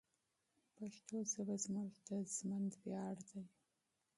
[0.75, 3.43] پښتو ژبه زموږ د ژوند ویاړ دی.